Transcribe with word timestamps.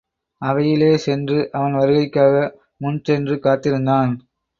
அவையிலே 0.41 0.95
சென்று 0.95 1.49
அவன் 1.51 1.73
வருகைக்காக 1.73 2.35
முன் 2.77 2.99
சென்று 3.03 3.39
காத்திருந்தான். 3.39 4.11